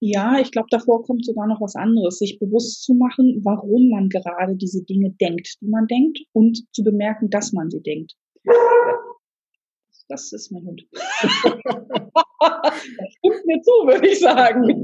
[0.00, 4.08] Ja, ich glaube, davor kommt sogar noch was anderes, sich bewusst zu machen, warum man
[4.08, 8.14] gerade diese Dinge denkt, die man denkt, und zu bemerken, dass man sie denkt.
[10.08, 10.86] Das ist mein Hund.
[10.92, 11.02] das
[13.12, 14.82] stimmt mir zu, würde ich sagen.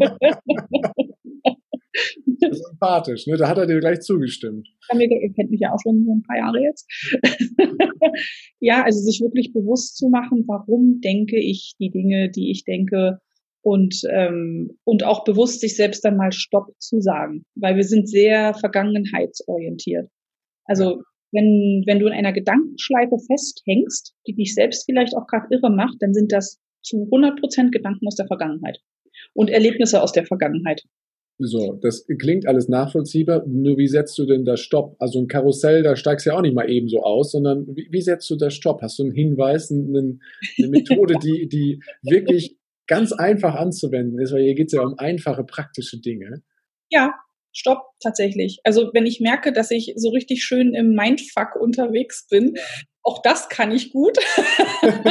[2.39, 3.37] sympathisch, ne?
[3.37, 4.69] Da hat er dir gleich zugestimmt.
[4.91, 6.87] Er kennt mich ja auch schon so ein paar Jahre jetzt.
[8.61, 13.21] ja, also sich wirklich bewusst zu machen, warum denke ich die Dinge, die ich denke,
[13.67, 18.09] und, ähm, und auch bewusst sich selbst dann mal Stopp zu sagen, weil wir sind
[18.09, 20.09] sehr vergangenheitsorientiert.
[20.67, 21.03] Also
[21.33, 25.97] wenn, wenn du in einer Gedankenschleife festhängst, die dich selbst vielleicht auch gerade irre macht,
[25.99, 28.79] dann sind das zu 100 Prozent Gedanken aus der Vergangenheit
[29.35, 30.85] und Erlebnisse aus der Vergangenheit.
[31.39, 33.45] So, das klingt alles nachvollziehbar.
[33.47, 34.97] Nur wie setzt du denn das Stopp?
[35.01, 37.89] Also ein Karussell, da steigst du ja auch nicht mal eben so aus, sondern wie,
[37.91, 38.81] wie setzt du das Stopp?
[38.81, 40.23] Hast du einen Hinweis, einen,
[40.57, 42.56] eine Methode, die, die wirklich
[42.87, 44.33] ganz einfach anzuwenden ist?
[44.33, 46.43] Weil hier geht es ja um einfache, praktische Dinge.
[46.91, 47.15] Ja,
[47.53, 48.61] Stopp, tatsächlich.
[48.65, 52.55] Also wenn ich merke, dass ich so richtig schön im Mindfuck unterwegs bin,
[53.03, 54.19] auch das kann ich gut.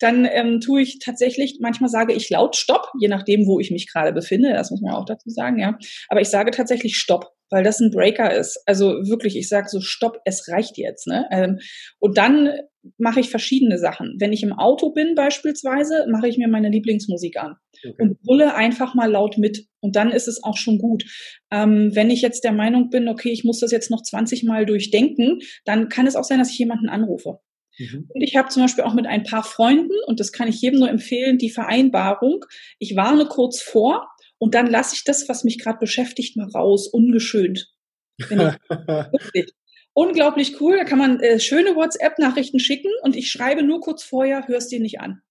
[0.00, 3.86] dann ähm, tue ich tatsächlich, manchmal sage ich laut Stopp, je nachdem, wo ich mich
[3.90, 5.78] gerade befinde, das muss man auch dazu sagen, ja.
[6.08, 8.60] Aber ich sage tatsächlich Stopp, weil das ein Breaker ist.
[8.66, 11.06] Also wirklich, ich sage so Stopp, es reicht jetzt.
[11.06, 11.28] Ne?
[11.30, 11.58] Ähm,
[11.98, 12.50] und dann
[12.98, 14.16] mache ich verschiedene Sachen.
[14.18, 17.94] Wenn ich im Auto bin beispielsweise, mache ich mir meine Lieblingsmusik an okay.
[17.98, 19.66] und brülle einfach mal laut mit.
[19.80, 21.04] Und dann ist es auch schon gut.
[21.50, 24.66] Ähm, wenn ich jetzt der Meinung bin, okay, ich muss das jetzt noch 20 Mal
[24.66, 27.38] durchdenken, dann kann es auch sein, dass ich jemanden anrufe.
[27.78, 28.06] Mhm.
[28.08, 30.80] Und ich habe zum Beispiel auch mit ein paar Freunden, und das kann ich jedem
[30.80, 32.44] nur empfehlen, die Vereinbarung,
[32.78, 34.08] ich warne kurz vor
[34.38, 37.72] und dann lasse ich das, was mich gerade beschäftigt, mal raus, ungeschönt.
[39.92, 44.46] Unglaublich cool, da kann man äh, schöne WhatsApp-Nachrichten schicken und ich schreibe nur kurz vorher,
[44.46, 45.20] hörst dir nicht an.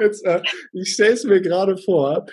[0.00, 2.26] Jetzt, äh, ich stelle es mir gerade vor,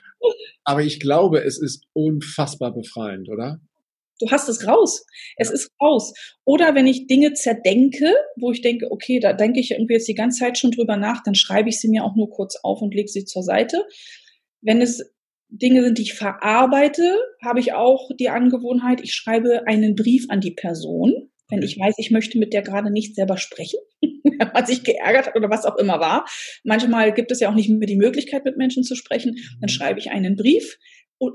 [0.63, 3.59] aber ich glaube, es ist unfassbar befreiend, oder?
[4.19, 5.05] Du hast es raus.
[5.37, 5.53] Es ja.
[5.53, 6.13] ist raus.
[6.45, 10.15] Oder wenn ich Dinge zerdenke, wo ich denke, okay, da denke ich irgendwie jetzt die
[10.15, 12.93] ganze Zeit schon drüber nach, dann schreibe ich sie mir auch nur kurz auf und
[12.93, 13.85] lege sie zur Seite.
[14.61, 15.03] Wenn es
[15.49, 20.41] Dinge sind, die ich verarbeite, habe ich auch die Angewohnheit, ich schreibe einen Brief an
[20.41, 24.83] die Person wenn ich weiß, ich möchte mit der gerade nicht selber sprechen, weil sich
[24.83, 26.25] geärgert hat oder was auch immer war.
[26.63, 29.35] Manchmal gibt es ja auch nicht mehr die Möglichkeit, mit Menschen zu sprechen.
[29.59, 29.69] Dann mhm.
[29.69, 30.77] schreibe ich einen Brief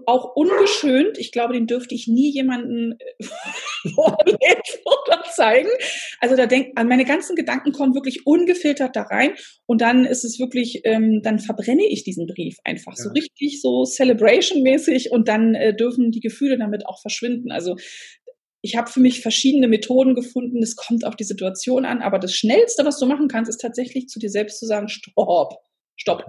[0.07, 1.19] auch ungeschönt.
[1.19, 3.25] Ich glaube, den dürfte ich nie jemanden äh,
[3.97, 5.69] oder zeigen.
[6.21, 9.35] Also da denk, meine ganzen Gedanken kommen wirklich ungefiltert da rein
[9.67, 13.05] und dann ist es wirklich, ähm, dann verbrenne ich diesen Brief einfach ja.
[13.05, 17.51] so richtig so Celebration-mäßig und dann äh, dürfen die Gefühle damit auch verschwinden.
[17.51, 17.77] Also
[18.63, 20.63] ich habe für mich verschiedene Methoden gefunden.
[20.63, 24.07] Es kommt auf die Situation an, aber das Schnellste, was du machen kannst, ist tatsächlich
[24.07, 25.57] zu dir selbst zu sagen, stopp,
[25.97, 26.25] stopp.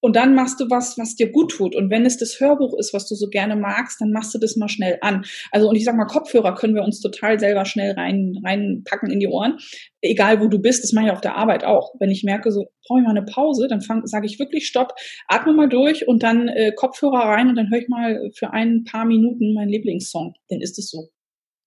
[0.00, 1.74] Und dann machst du was, was dir gut tut.
[1.74, 4.56] Und wenn es das Hörbuch ist, was du so gerne magst, dann machst du das
[4.56, 5.24] mal schnell an.
[5.50, 9.20] Also, und ich sag mal, Kopfhörer können wir uns total selber schnell rein, reinpacken in
[9.20, 9.58] die Ohren.
[10.02, 11.94] Egal wo du bist, das mache ich auf der Arbeit auch.
[11.98, 14.92] Wenn ich merke, so, brauche ich mal eine Pause, dann sage ich wirklich Stopp,
[15.28, 18.84] atme mal durch und dann äh, Kopfhörer rein und dann höre ich mal für ein
[18.84, 20.34] paar Minuten meinen Lieblingssong.
[20.48, 21.08] Dann ist es so.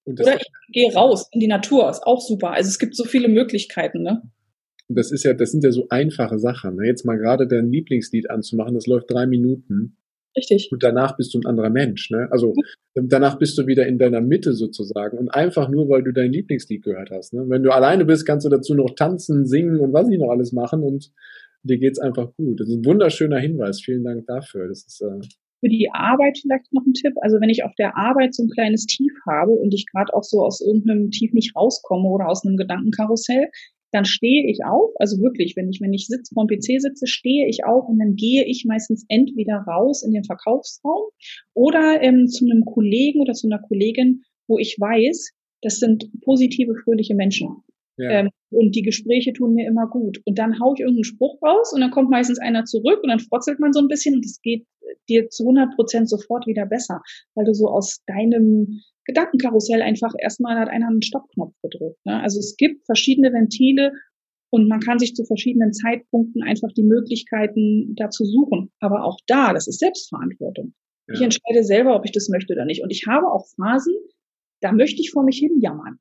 [0.06, 2.52] Oder ich gehe raus in die Natur, ist auch super.
[2.52, 4.22] Also es gibt so viele Möglichkeiten, ne?
[4.90, 6.76] Das ist ja, das sind ja so einfache Sachen.
[6.76, 6.88] Ne?
[6.88, 9.98] Jetzt mal gerade dein Lieblingslied anzumachen, das läuft drei Minuten.
[10.36, 10.70] Richtig.
[10.72, 12.10] Und danach bist du ein anderer Mensch.
[12.12, 12.28] Ne?
[12.32, 12.54] Also
[12.96, 13.08] mhm.
[13.10, 15.18] danach bist du wieder in deiner Mitte sozusagen.
[15.18, 17.34] Und einfach nur, weil du dein Lieblingslied gehört hast.
[17.34, 17.46] Ne?
[17.48, 20.52] Wenn du alleine bist, kannst du dazu noch tanzen, singen und was ich noch alles
[20.52, 21.12] machen und
[21.64, 22.60] dir geht's einfach gut.
[22.60, 23.82] Das ist ein wunderschöner Hinweis.
[23.82, 24.68] Vielen Dank dafür.
[24.68, 25.20] Das ist äh,
[25.60, 27.14] für die Arbeit vielleicht noch ein Tipp.
[27.22, 30.24] Also wenn ich auf der Arbeit so ein kleines Tief habe und ich gerade auch
[30.24, 33.50] so aus irgendeinem Tief nicht rauskomme oder aus einem Gedankenkarussell,
[33.92, 37.48] dann stehe ich auf, also wirklich, wenn ich, wenn ich sitze, vom PC sitze, stehe
[37.48, 41.10] ich auf und dann gehe ich meistens entweder raus in den Verkaufsraum
[41.54, 46.74] oder ähm, zu einem Kollegen oder zu einer Kollegin, wo ich weiß, das sind positive,
[46.84, 47.64] fröhliche Menschen.
[47.98, 48.12] Ja.
[48.12, 50.22] Ähm, und die Gespräche tun mir immer gut.
[50.26, 53.20] Und dann haue ich irgendeinen Spruch raus und dann kommt meistens einer zurück und dann
[53.20, 54.66] frotzelt man so ein bisschen und es geht
[55.10, 57.02] dir zu 100 Prozent sofort wieder besser,
[57.36, 61.98] weil du so aus deinem Gedankenkarussell einfach erstmal hat einer einen Stoppknopf gedrückt.
[62.06, 62.22] Ne?
[62.22, 63.92] Also es gibt verschiedene Ventile
[64.52, 68.72] und man kann sich zu verschiedenen Zeitpunkten einfach die Möglichkeiten dazu suchen.
[68.80, 70.76] Aber auch da, das ist Selbstverantwortung.
[71.08, 71.16] Ja.
[71.16, 72.84] Ich entscheide selber, ob ich das möchte oder nicht.
[72.84, 73.96] Und ich habe auch Phasen,
[74.62, 75.98] da möchte ich vor mich hin jammern.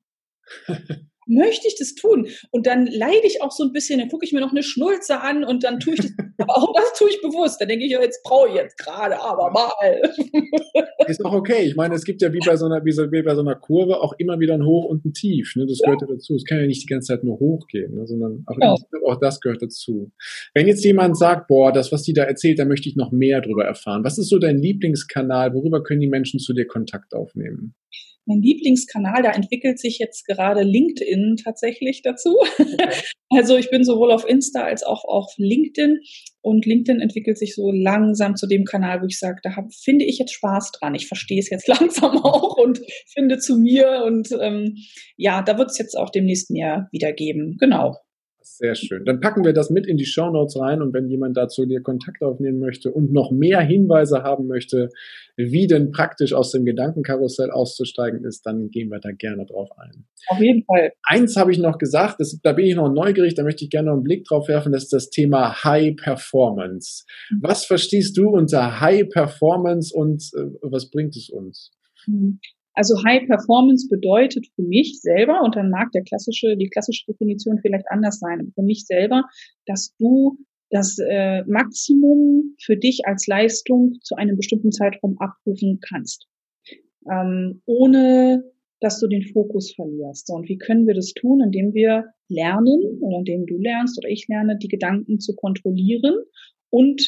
[1.29, 2.27] möchte ich das tun?
[2.51, 5.21] Und dann leide ich auch so ein bisschen, dann gucke ich mir noch eine Schnulze
[5.21, 7.61] an und dann tue ich das, aber auch das tue ich bewusst.
[7.61, 9.71] Dann denke ich, ja, jetzt brauche ich jetzt gerade, aber mal.
[11.07, 11.63] Ist auch okay.
[11.63, 13.55] Ich meine, es gibt ja wie bei so einer, wie, so, wie bei so einer
[13.55, 15.55] Kurve auch immer wieder ein Hoch und ein Tief.
[15.55, 15.65] Ne?
[15.65, 16.35] Das gehört ja dazu.
[16.35, 18.05] Es kann ja nicht die ganze Zeit nur hochgehen, ne?
[18.05, 18.75] sondern auch, ja.
[19.05, 20.11] auch das gehört dazu.
[20.53, 23.41] Wenn jetzt jemand sagt, boah, das, was die da erzählt, da möchte ich noch mehr
[23.41, 24.03] drüber erfahren.
[24.03, 25.53] Was ist so dein Lieblingskanal?
[25.53, 27.75] Worüber können die Menschen zu dir Kontakt aufnehmen?
[28.29, 32.37] Mein Lieblingskanal, da entwickelt sich jetzt gerade LinkedIn tatsächlich dazu.
[32.57, 32.89] Okay.
[33.31, 35.99] Also ich bin sowohl auf Insta als auch auf LinkedIn
[36.41, 40.05] und LinkedIn entwickelt sich so langsam zu dem Kanal, wo ich sage, da hab, finde
[40.05, 40.95] ich jetzt Spaß dran.
[40.95, 42.81] Ich verstehe es jetzt langsam auch und
[43.13, 44.77] finde zu mir und ähm,
[45.15, 47.57] ja, da wird es jetzt auch demnächst mehr wieder geben.
[47.59, 47.97] Genau.
[48.59, 49.05] Sehr schön.
[49.05, 51.81] Dann packen wir das mit in die Show Notes rein und wenn jemand dazu dir
[51.81, 54.89] Kontakt aufnehmen möchte und noch mehr Hinweise haben möchte,
[55.37, 60.03] wie denn praktisch aus dem Gedankenkarussell auszusteigen ist, dann gehen wir da gerne drauf ein.
[60.27, 60.91] Auf jeden Fall.
[61.03, 63.87] Eins habe ich noch gesagt, das, da bin ich noch neugierig, da möchte ich gerne
[63.87, 67.05] noch einen Blick drauf werfen, das ist das Thema High Performance.
[67.29, 67.39] Mhm.
[67.41, 71.71] Was verstehst du unter High Performance und äh, was bringt es uns?
[72.73, 77.59] Also High Performance bedeutet für mich selber, und dann mag der klassische, die klassische Definition
[77.61, 79.23] vielleicht anders sein, für mich selber,
[79.65, 80.37] dass du
[80.69, 86.27] das äh, Maximum für dich als Leistung zu einem bestimmten Zeitraum abrufen kannst,
[87.11, 88.43] ähm, ohne
[88.79, 90.27] dass du den Fokus verlierst.
[90.27, 91.41] So, und wie können wir das tun?
[91.41, 96.15] Indem wir lernen oder indem du lernst oder ich lerne, die Gedanken zu kontrollieren
[96.69, 97.07] und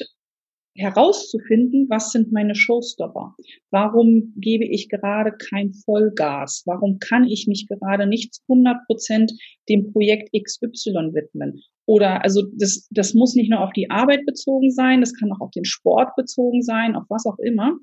[0.76, 3.36] herauszufinden, was sind meine Showstopper?
[3.72, 6.64] Warum gebe ich gerade kein Vollgas?
[6.66, 9.34] Warum kann ich mich gerade nicht 100 Prozent
[9.70, 11.62] dem Projekt XY widmen?
[11.86, 15.42] Oder, also, das, das muss nicht nur auf die Arbeit bezogen sein, das kann auch
[15.42, 17.78] auf den Sport bezogen sein, auf was auch immer.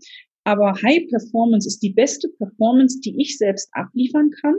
[0.44, 4.55] Aber High Performance ist die beste Performance, die ich selbst abliefern kann.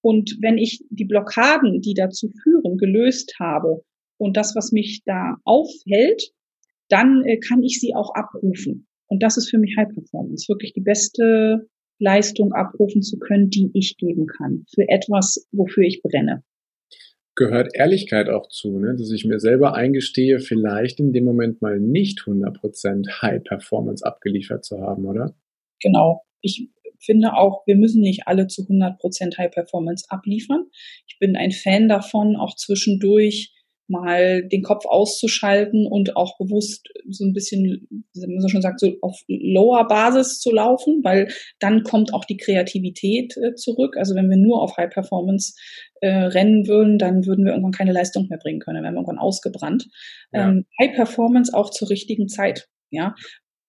[0.00, 3.82] Und wenn ich die Blockaden, die dazu führen, gelöst habe
[4.18, 6.30] und das, was mich da aufhält,
[6.94, 8.86] dann äh, kann ich sie auch abrufen.
[9.08, 11.68] Und das ist für mich High Performance, wirklich die beste
[11.98, 16.42] Leistung abrufen zu können, die ich geben kann, für etwas, wofür ich brenne.
[17.36, 18.94] Gehört Ehrlichkeit auch zu, ne?
[18.96, 24.64] dass ich mir selber eingestehe, vielleicht in dem Moment mal nicht 100% High Performance abgeliefert
[24.64, 25.34] zu haben, oder?
[25.80, 26.22] Genau.
[26.40, 26.68] Ich
[27.00, 30.66] finde auch, wir müssen nicht alle zu 100% High Performance abliefern.
[31.08, 33.53] Ich bin ein Fan davon, auch zwischendurch
[33.86, 38.94] mal den Kopf auszuschalten und auch bewusst so ein bisschen, wie man schon sagt, so
[39.02, 41.28] auf lower Basis zu laufen, weil
[41.60, 43.96] dann kommt auch die Kreativität äh, zurück.
[43.96, 45.54] Also wenn wir nur auf High Performance
[46.00, 49.00] äh, rennen würden, dann würden wir irgendwann keine Leistung mehr bringen können, dann wären wir
[49.00, 49.88] irgendwann ausgebrannt.
[50.32, 50.48] Ja.
[50.48, 52.68] Ähm, High Performance auch zur richtigen Zeit.
[52.90, 53.14] Ja,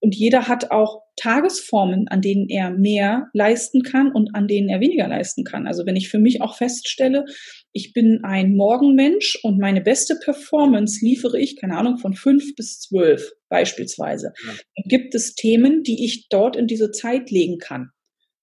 [0.05, 4.79] und jeder hat auch Tagesformen, an denen er mehr leisten kann und an denen er
[4.79, 5.65] weniger leisten kann.
[5.65, 7.25] Also wenn ich für mich auch feststelle,
[7.75, 12.79] ich bin ein Morgenmensch und meine beste Performance liefere ich, keine Ahnung, von fünf bis
[12.79, 14.31] zwölf beispielsweise.
[14.45, 14.53] Ja.
[14.53, 17.91] Dann gibt es Themen, die ich dort in diese Zeit legen kann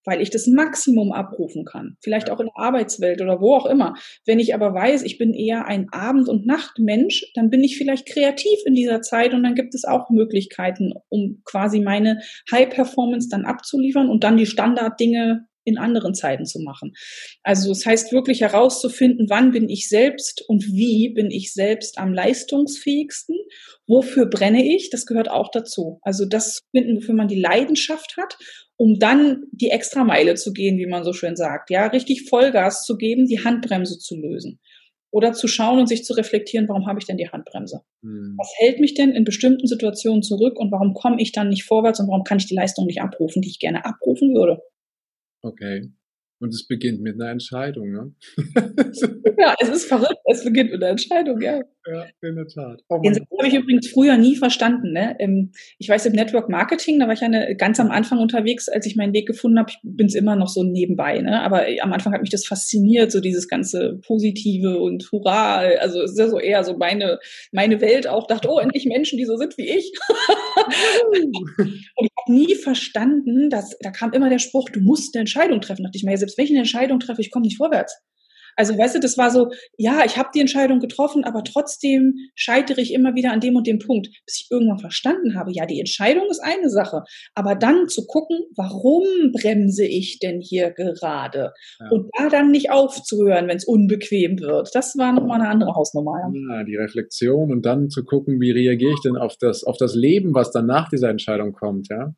[0.05, 1.96] weil ich das Maximum abrufen kann.
[2.02, 3.94] Vielleicht auch in der Arbeitswelt oder wo auch immer.
[4.26, 8.06] Wenn ich aber weiß, ich bin eher ein Abend- und Nachtmensch, dann bin ich vielleicht
[8.06, 12.19] kreativ in dieser Zeit und dann gibt es auch Möglichkeiten, um quasi meine
[12.50, 16.93] High Performance dann abzuliefern und dann die Standarddinge in anderen Zeiten zu machen.
[17.43, 21.99] Also es das heißt wirklich herauszufinden, wann bin ich selbst und wie bin ich selbst
[21.99, 23.37] am leistungsfähigsten,
[23.87, 25.99] wofür brenne ich, das gehört auch dazu.
[26.03, 28.37] Also das finden, wofür man die Leidenschaft hat,
[28.76, 32.97] um dann die Extrameile zu gehen, wie man so schön sagt, ja, richtig Vollgas zu
[32.97, 34.58] geben, die Handbremse zu lösen.
[35.15, 37.82] Oder zu schauen und sich zu reflektieren, warum habe ich denn die Handbremse?
[38.03, 38.34] Hm.
[38.39, 42.01] Was hält mich denn in bestimmten Situationen zurück und warum komme ich dann nicht vorwärts
[42.01, 44.63] und warum kann ich die Leistung nicht abrufen, die ich gerne abrufen würde?
[45.44, 45.82] Okay.
[46.43, 48.13] Und es beginnt mit einer Entscheidung, ne?
[49.39, 50.19] ja, es ist verrückt.
[50.25, 51.61] Es beginnt mit einer Entscheidung, ja.
[51.87, 52.81] Ja, in der Tat.
[52.89, 54.93] Oh Den habe ich übrigens früher nie verstanden.
[54.93, 55.49] Ne?
[55.79, 58.87] Ich weiß, im Network Marketing, da war ich ja eine, ganz am Anfang unterwegs, als
[58.87, 59.70] ich meinen Weg gefunden habe.
[59.70, 61.20] Ich bin es immer noch so nebenbei.
[61.20, 61.43] Ne?
[61.43, 65.58] Aber am Anfang hat mich das fasziniert, so dieses ganze Positive und Hurra.
[65.81, 67.19] Also es ist ja so eher so meine,
[67.51, 68.29] meine Welt auch.
[68.29, 69.93] Dachte, oh, endlich Menschen, die so sind wie ich.
[71.96, 75.61] und ich habe nie verstanden, dass da kam immer der Spruch, du musst eine Entscheidung
[75.61, 75.82] treffen.
[75.82, 77.94] Da dachte ich mir, ja, selbst wenn ich eine Entscheidung treffe, ich komme nicht vorwärts.
[78.55, 79.48] Also weißt du, das war so,
[79.79, 83.67] ja, ich habe die Entscheidung getroffen, aber trotzdem scheitere ich immer wieder an dem und
[83.67, 87.03] dem Punkt, bis ich irgendwann verstanden habe, ja, die Entscheidung ist eine Sache,
[87.34, 91.55] aber dann zu gucken, warum bremse ich denn hier gerade?
[91.81, 91.89] Ja.
[91.93, 94.69] Und da dann nicht aufzuhören, wenn es unbequem wird.
[94.74, 96.12] Das war nochmal eine andere Hausnummer.
[96.20, 96.56] Ja.
[96.58, 99.94] ja, die Reflexion und dann zu gucken, wie reagiere ich denn auf das, auf das
[99.94, 102.15] Leben, was dann nach dieser Entscheidung kommt, ja?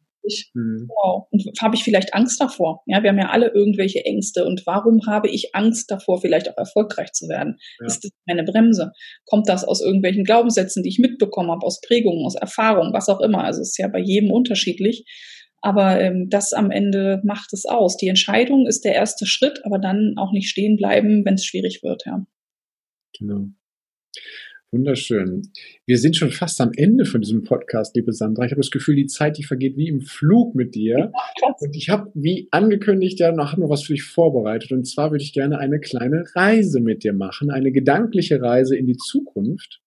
[0.54, 0.88] Mhm.
[0.88, 1.26] Wow.
[1.30, 2.82] Und habe ich vielleicht Angst davor?
[2.86, 4.44] Ja, wir haben ja alle irgendwelche Ängste.
[4.44, 7.56] Und warum habe ich Angst davor, vielleicht auch erfolgreich zu werden?
[7.80, 7.86] Ja.
[7.86, 8.92] Ist das meine Bremse?
[9.26, 13.20] Kommt das aus irgendwelchen Glaubenssätzen, die ich mitbekommen habe, aus Prägungen, aus Erfahrungen, was auch
[13.20, 13.44] immer?
[13.44, 15.04] Also es ist ja bei jedem unterschiedlich.
[15.60, 17.96] Aber ähm, das am Ende macht es aus.
[17.96, 21.82] Die Entscheidung ist der erste Schritt, aber dann auch nicht stehen bleiben, wenn es schwierig
[21.82, 22.26] wird, ja.
[23.18, 23.46] Genau.
[24.74, 25.42] Wunderschön.
[25.86, 28.44] Wir sind schon fast am Ende von diesem Podcast, liebe Sandra.
[28.44, 31.12] Ich habe das Gefühl, die Zeit, die vergeht wie im Flug mit dir.
[31.60, 34.72] Und ich habe, wie angekündigt, ja noch, noch was für dich vorbereitet.
[34.72, 38.88] Und zwar würde ich gerne eine kleine Reise mit dir machen, eine gedankliche Reise in
[38.88, 39.80] die Zukunft.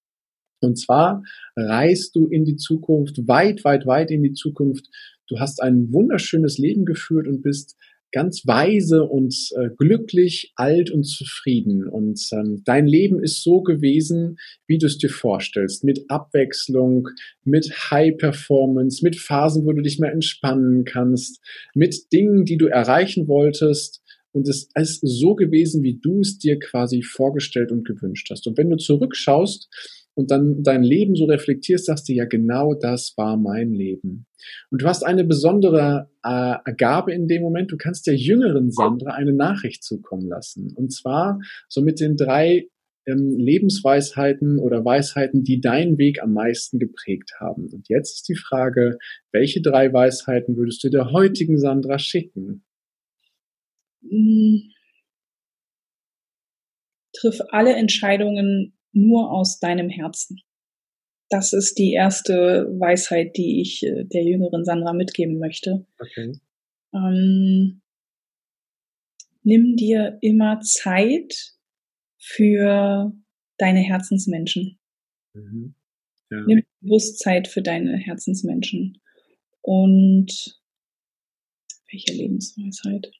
[0.61, 1.21] Und zwar
[1.57, 4.87] reist du in die Zukunft, weit, weit, weit in die Zukunft.
[5.27, 7.75] Du hast ein wunderschönes Leben geführt und bist
[8.11, 11.87] ganz weise und äh, glücklich, alt und zufrieden.
[11.87, 17.09] Und ähm, dein Leben ist so gewesen, wie du es dir vorstellst, mit Abwechslung,
[17.43, 21.41] mit High Performance, mit Phasen, wo du dich mehr entspannen kannst,
[21.73, 24.01] mit Dingen, die du erreichen wolltest.
[24.31, 28.47] Und es ist so gewesen, wie du es dir quasi vorgestellt und gewünscht hast.
[28.47, 29.67] Und wenn du zurückschaust,
[30.17, 34.25] und dann dein Leben so reflektierst, sagst du ja, genau das war mein Leben.
[34.71, 37.71] Und du hast eine besondere äh, Gabe in dem Moment.
[37.71, 40.73] Du kannst der jüngeren Sandra eine Nachricht zukommen lassen.
[40.75, 42.67] Und zwar so mit den drei
[43.05, 47.69] ähm, Lebensweisheiten oder Weisheiten, die deinen Weg am meisten geprägt haben.
[47.71, 48.97] Und jetzt ist die Frage,
[49.31, 52.63] welche drei Weisheiten würdest du der heutigen Sandra schicken?
[54.01, 54.63] Hm.
[57.13, 60.41] Triff alle Entscheidungen nur aus deinem Herzen.
[61.29, 65.85] Das ist die erste Weisheit, die ich äh, der jüngeren Sandra mitgeben möchte.
[65.99, 66.39] Okay.
[66.93, 67.81] Ähm,
[69.43, 71.53] nimm dir immer Zeit
[72.17, 73.11] für
[73.57, 74.79] deine Herzensmenschen.
[75.33, 75.75] Mhm.
[76.29, 76.43] Ja.
[76.45, 79.01] Nimm bewusst Zeit für deine Herzensmenschen.
[79.61, 80.61] Und
[81.91, 83.11] welche Lebensweisheit?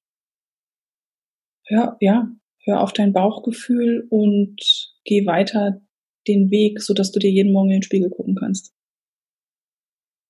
[1.65, 2.31] Hör, ja,
[2.63, 5.81] hör auf dein Bauchgefühl und geh weiter
[6.27, 8.73] den Weg, so dass du dir jeden Morgen in den Spiegel gucken kannst.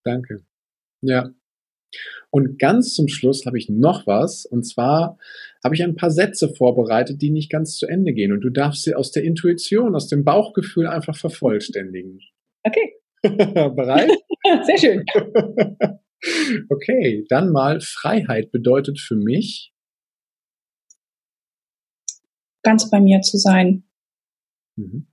[0.06, 0.46] Danke.
[1.02, 1.34] Ja.
[2.30, 4.46] Und ganz zum Schluss habe ich noch was.
[4.46, 5.18] Und zwar
[5.64, 8.32] habe ich ein paar Sätze vorbereitet, die nicht ganz zu Ende gehen.
[8.32, 12.20] Und du darfst sie aus der Intuition, aus dem Bauchgefühl einfach vervollständigen.
[12.64, 12.94] Okay.
[13.24, 14.12] Bereit?
[14.66, 15.06] Sehr schön.
[16.70, 19.74] okay, dann mal Freiheit bedeutet für mich.
[22.64, 23.87] Ganz bei mir zu sein.
[24.78, 25.08] Mhm.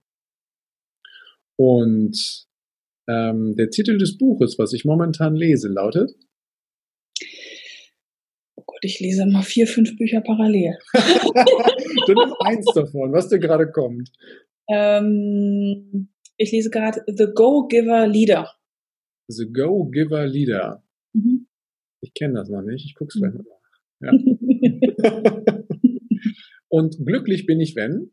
[1.56, 2.47] Und
[3.09, 6.12] ähm, der Titel des Buches, was ich momentan lese, lautet?
[8.56, 10.76] Oh Gott, ich lese immer vier, fünf Bücher parallel.
[10.94, 14.11] du nimmst eins davon, was dir gerade kommt.
[14.68, 18.50] Ähm, ich lese gerade The Go-Giver Leader.
[19.28, 20.83] The Go-Giver Leader.
[21.12, 21.47] Mhm.
[22.00, 24.12] Ich kenne das noch nicht, ich gucke es gleich mal nach.
[24.12, 24.12] Ja.
[26.68, 28.11] Und glücklich bin ich, wenn?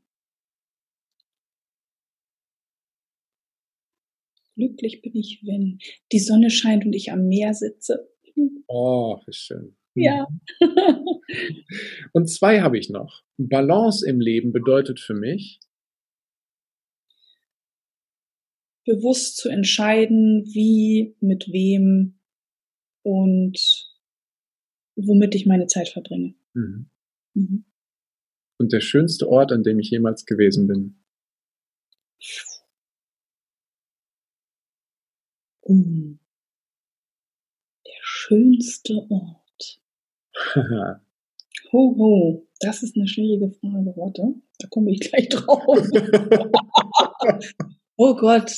[4.55, 5.79] Glücklich bin ich, wenn
[6.11, 8.09] die Sonne scheint und ich am Meer sitze.
[8.67, 9.75] Oh, wie schön.
[9.93, 10.27] Ja.
[12.13, 13.23] und zwei habe ich noch.
[13.37, 15.59] Balance im Leben bedeutet für mich,
[18.85, 22.19] bewusst zu entscheiden, wie, mit wem
[23.03, 23.89] und
[24.95, 26.35] womit ich meine Zeit verbringe.
[26.53, 26.89] Mhm.
[27.33, 27.65] Mhm.
[28.57, 31.03] Und der schönste Ort, an dem ich jemals gewesen bin.
[35.63, 36.17] Uh,
[37.85, 39.81] der schönste Ort.
[41.71, 43.93] ho, ho, das ist eine schwierige Frage.
[43.95, 45.65] Warte, da komme ich gleich drauf.
[47.97, 48.51] oh Gott.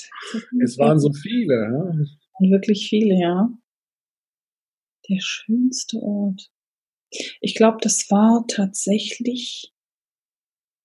[0.63, 1.53] Es waren so viele.
[1.53, 2.05] Ja?
[2.33, 3.49] waren wirklich viele, ja.
[5.09, 6.51] Der schönste Ort.
[7.41, 9.73] Ich glaube, das war tatsächlich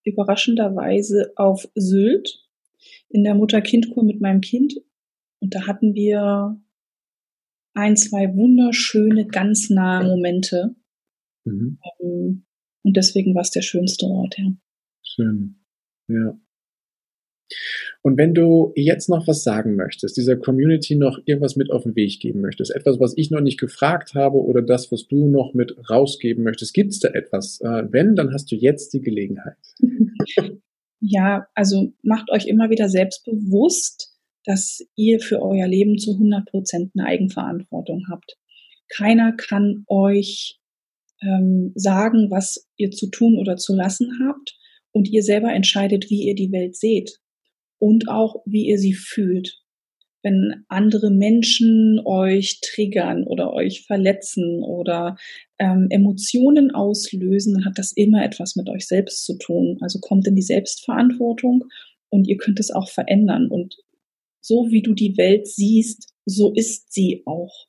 [0.04, 2.44] überraschenderweise auf Sylt
[3.08, 4.74] in der Mutter-Kind-Kur mit meinem Kind
[5.40, 6.60] und da hatten wir
[7.74, 10.74] ein, zwei wunderschöne, ganz nahe Momente.
[11.44, 11.78] Mhm.
[12.00, 12.44] Ähm,
[12.82, 14.52] und deswegen war es der schönste Ort, ja.
[15.02, 15.56] Schön.
[16.08, 16.38] Ja.
[18.02, 21.96] Und wenn du jetzt noch was sagen möchtest, dieser Community noch irgendwas mit auf den
[21.96, 25.54] Weg geben möchtest, etwas, was ich noch nicht gefragt habe oder das, was du noch
[25.54, 27.60] mit rausgeben möchtest, gibt es da etwas?
[27.60, 29.56] Äh, wenn, dann hast du jetzt die Gelegenheit.
[31.00, 34.07] ja, also macht euch immer wieder selbstbewusst,
[34.48, 38.38] dass ihr für euer Leben zu 100 Prozent eine Eigenverantwortung habt.
[38.88, 40.58] Keiner kann euch
[41.20, 44.58] ähm, sagen, was ihr zu tun oder zu lassen habt
[44.90, 47.18] und ihr selber entscheidet, wie ihr die Welt seht
[47.78, 49.60] und auch wie ihr sie fühlt.
[50.22, 55.16] wenn andere Menschen euch triggern oder euch verletzen oder
[55.58, 59.78] ähm, Emotionen auslösen, dann hat das immer etwas mit euch selbst zu tun.
[59.80, 61.64] Also kommt in die Selbstverantwortung
[62.08, 63.48] und ihr könnt es auch verändern.
[63.48, 63.76] Und
[64.40, 67.66] so wie du die Welt siehst, so ist sie auch.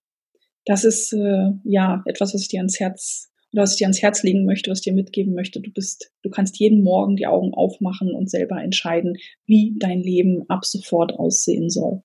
[0.66, 4.02] Das ist äh, ja etwas, was ich dir ans Herz oder was ich dir ans
[4.02, 5.62] Herz legen möchte, was ich dir mitgeben möchte.
[5.62, 10.44] Du bist, du kannst jeden Morgen die Augen aufmachen und selber entscheiden, wie dein Leben
[10.50, 12.04] ab sofort aussehen soll.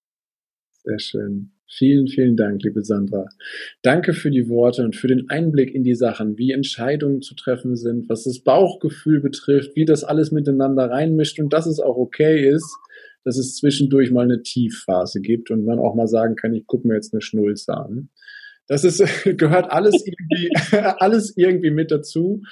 [0.85, 1.51] Sehr schön.
[1.67, 3.27] Vielen, vielen Dank, liebe Sandra.
[3.83, 7.75] Danke für die Worte und für den Einblick in die Sachen, wie Entscheidungen zu treffen
[7.75, 12.49] sind, was das Bauchgefühl betrifft, wie das alles miteinander reinmischt und dass es auch okay
[12.49, 12.77] ist,
[13.25, 16.87] dass es zwischendurch mal eine Tiefphase gibt und man auch mal sagen kann, ich gucke
[16.87, 18.11] mir jetzt eine Schnulze an.
[18.67, 18.99] Das ist,
[19.39, 20.51] gehört alles irgendwie,
[20.99, 22.43] alles irgendwie mit dazu,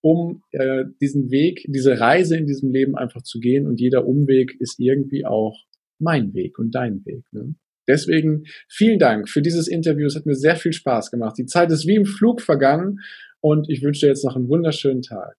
[0.00, 4.54] um äh, diesen Weg, diese Reise in diesem Leben einfach zu gehen und jeder Umweg
[4.60, 5.64] ist irgendwie auch
[5.98, 7.24] mein Weg und dein Weg.
[7.32, 7.54] Ne?
[7.88, 10.06] Deswegen vielen Dank für dieses Interview.
[10.06, 11.36] Es hat mir sehr viel Spaß gemacht.
[11.38, 13.00] Die Zeit ist wie im Flug vergangen
[13.40, 15.36] und ich wünsche dir jetzt noch einen wunderschönen Tag.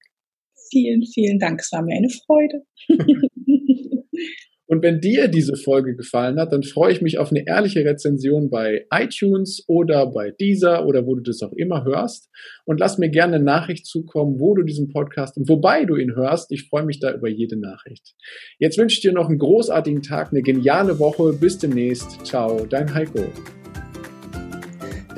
[0.72, 1.62] Vielen, vielen Dank.
[1.62, 2.64] Es war mir eine Freude.
[4.70, 8.52] Und wenn dir diese Folge gefallen hat, dann freue ich mich auf eine ehrliche Rezension
[8.52, 12.30] bei iTunes oder bei Deezer oder wo du das auch immer hörst.
[12.66, 16.16] Und lass mir gerne eine Nachricht zukommen, wo du diesen Podcast und wobei du ihn
[16.16, 16.52] hörst.
[16.52, 18.14] Ich freue mich da über jede Nachricht.
[18.60, 21.34] Jetzt wünsche ich dir noch einen großartigen Tag, eine geniale Woche.
[21.34, 22.24] Bis demnächst.
[22.24, 23.26] Ciao, dein Heiko.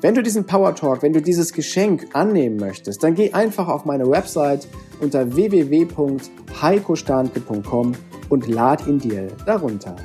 [0.00, 3.84] Wenn du diesen Power Talk, wenn du dieses Geschenk annehmen möchtest, dann geh einfach auf
[3.84, 4.68] meine Website
[5.00, 7.92] unter www.heikostandke.com
[8.28, 9.96] und lad ihn dir darunter.